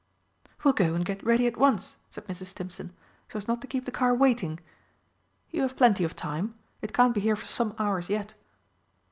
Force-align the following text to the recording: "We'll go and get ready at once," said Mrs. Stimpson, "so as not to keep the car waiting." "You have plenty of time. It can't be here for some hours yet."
"We'll 0.63 0.73
go 0.73 0.95
and 0.95 1.05
get 1.05 1.23
ready 1.23 1.45
at 1.45 1.57
once," 1.57 1.97
said 2.09 2.25
Mrs. 2.25 2.45
Stimpson, 2.47 2.91
"so 3.29 3.37
as 3.37 3.47
not 3.47 3.61
to 3.61 3.67
keep 3.67 3.85
the 3.85 3.91
car 3.91 4.15
waiting." 4.15 4.59
"You 5.51 5.61
have 5.61 5.77
plenty 5.77 6.03
of 6.03 6.15
time. 6.15 6.55
It 6.81 6.91
can't 6.91 7.13
be 7.13 7.21
here 7.21 7.35
for 7.35 7.45
some 7.45 7.75
hours 7.77 8.09
yet." 8.09 8.33